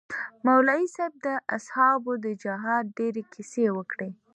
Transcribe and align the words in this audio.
مولوي 0.45 0.85
صاحب 0.95 1.13
د 1.25 1.27
اصحابو 1.57 2.11
د 2.25 2.27
جهاد 2.43 2.85
ډېرې 2.97 3.23
کيسې 3.33 3.65
وکړې. 3.77 4.09